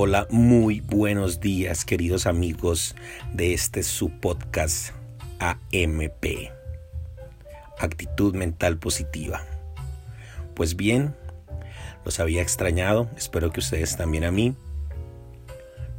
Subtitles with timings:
[0.00, 2.94] Hola, muy buenos días queridos amigos
[3.32, 4.94] de este su podcast
[5.40, 6.52] AMP.
[7.80, 9.44] Actitud mental positiva.
[10.54, 11.16] Pues bien,
[12.04, 14.54] los había extrañado, espero que ustedes también a mí.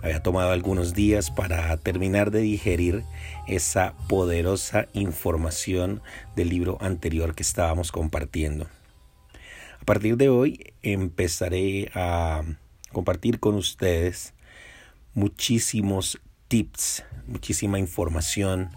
[0.02, 3.04] Había tomado algunos días para terminar de digerir
[3.50, 6.02] esa poderosa información
[6.38, 8.70] del libro anterior que estábamos compartiendo.
[9.81, 12.43] A partir de hoy empezaré a
[12.92, 14.34] compartir con ustedes
[15.14, 18.70] muchísimos tips, muchísima información,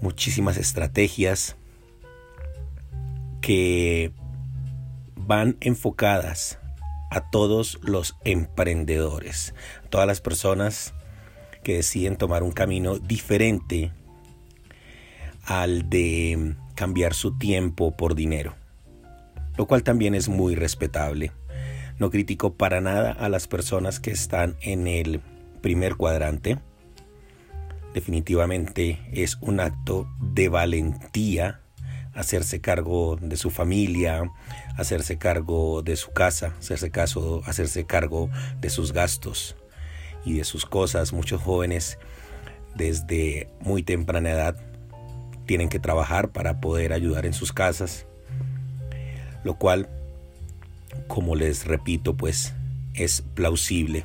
[0.00, 1.56] muchísimas estrategias
[3.40, 4.12] que
[5.16, 6.58] van enfocadas
[7.10, 10.94] a todos los emprendedores, a todas las personas
[11.62, 13.92] que deciden tomar un camino diferente
[15.44, 18.54] al de cambiar su tiempo por dinero,
[19.56, 21.32] lo cual también es muy respetable.
[21.98, 25.20] No critico para nada a las personas que están en el
[25.60, 26.58] primer cuadrante.
[27.94, 31.62] Definitivamente es un acto de valentía
[32.14, 34.30] hacerse cargo de su familia,
[34.76, 39.56] hacerse cargo de su casa, hacerse, caso, hacerse cargo de sus gastos
[40.24, 41.12] y de sus cosas.
[41.12, 41.98] Muchos jóvenes
[42.74, 44.56] desde muy temprana edad
[45.46, 48.06] tienen que trabajar para poder ayudar en sus casas,
[49.44, 49.88] lo cual,
[51.06, 52.54] como les repito, pues
[52.94, 54.04] es plausible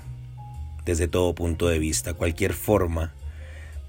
[0.86, 2.14] desde todo punto de vista.
[2.14, 3.14] Cualquier forma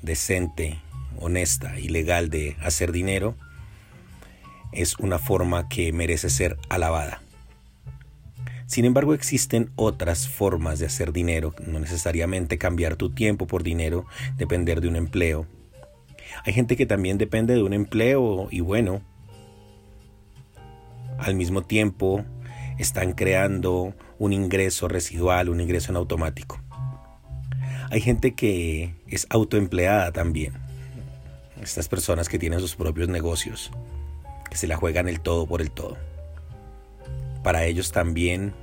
[0.03, 0.79] decente,
[1.21, 3.37] honesta y legal de hacer dinero
[4.73, 7.23] es una forma que merece ser alabada.
[8.67, 14.05] Sin embargo, existen otras formas de hacer dinero, no necesariamente cambiar tu tiempo por dinero,
[14.37, 15.47] depender de un empleo.
[16.45, 19.01] Hay gente que también depende de un empleo y bueno,
[21.19, 22.27] al mismo tiempo
[22.79, 26.61] están creando un ingreso residual, un ingreso en automático.
[27.91, 30.53] Hay gente que es autoempleada también.
[31.61, 33.71] Estas personas que tienen sus propios negocios
[34.51, 35.97] que se la juegan el todo por el todo.
[37.43, 38.55] Para ellos también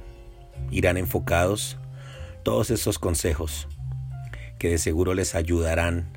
[0.71, 1.77] irán enfocados
[2.43, 3.67] todos esos consejos
[4.59, 6.07] que de seguro les ayudarán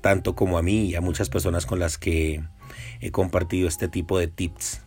[0.00, 2.44] tanto como a mí y a muchas personas con las que
[3.00, 4.82] he compartido este tipo de tips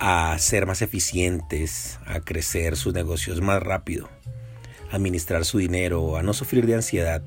[0.00, 4.08] a ser más eficientes, a crecer sus negocios más rápido,
[4.90, 7.22] a administrar su dinero, a no sufrir de ansiedad,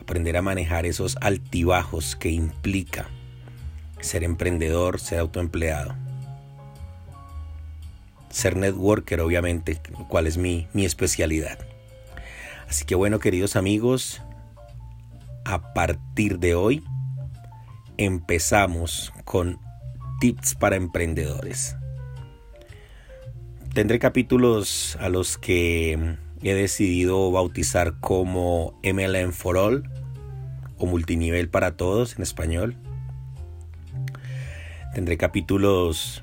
[0.00, 3.08] aprender a manejar esos altibajos que implica
[4.00, 5.94] ser emprendedor, ser autoempleado.
[8.30, 11.58] Ser networker, obviamente, cuál es mi, mi especialidad.
[12.70, 14.22] Así que bueno, queridos amigos,
[15.44, 16.82] a partir de hoy
[17.98, 19.60] empezamos con
[20.20, 21.76] tips para emprendedores.
[23.74, 29.88] Tendré capítulos a los que he decidido bautizar como MLM for All
[30.76, 32.76] o multinivel para todos en español.
[34.92, 36.22] Tendré capítulos,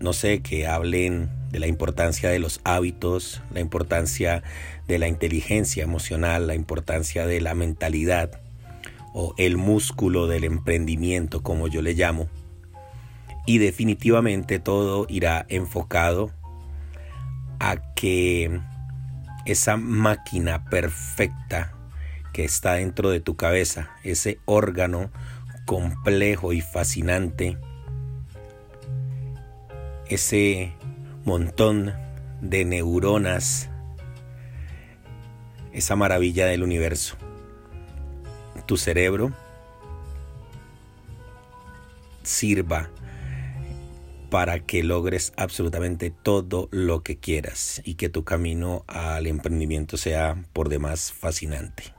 [0.00, 4.42] no sé, que hablen de la importancia de los hábitos, la importancia
[4.86, 8.42] de la inteligencia emocional, la importancia de la mentalidad
[9.14, 12.28] o el músculo del emprendimiento, como yo le llamo.
[13.46, 16.30] Y definitivamente todo irá enfocado
[17.70, 18.60] a que
[19.46, 21.72] esa máquina perfecta
[22.34, 25.10] que está dentro de tu cabeza, ese órgano
[25.64, 27.56] complejo y fascinante,
[30.08, 30.74] ese
[31.24, 31.94] montón
[32.42, 33.70] de neuronas,
[35.72, 37.16] esa maravilla del universo.
[38.66, 39.32] Tu cerebro
[42.22, 42.90] sirva
[44.34, 50.42] para que logres absolutamente todo lo que quieras y que tu camino al emprendimiento sea
[50.52, 51.94] por demás fascinante.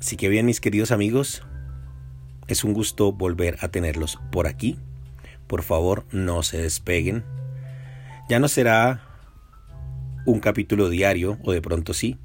[0.00, 1.42] Así que bien mis queridos amigos,
[2.46, 4.78] es un gusto volver a tenerlos por aquí
[5.48, 7.24] por favor, no se despeguen.
[8.28, 9.02] Ya no será
[10.26, 12.18] un capítulo diario, o de pronto sí,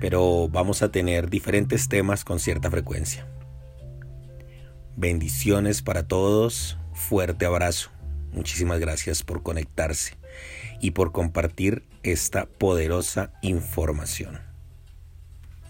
[0.00, 3.28] pero vamos a tener diferentes temas con cierta frecuencia.
[4.96, 7.90] Bendiciones para todos, fuerte abrazo.
[8.32, 10.16] Muchísimas gracias por conectarse
[10.80, 14.40] y por compartir esta poderosa información.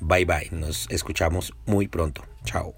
[0.01, 2.25] Bye bye, nos escuchamos muy pronto.
[2.45, 2.75] Chao.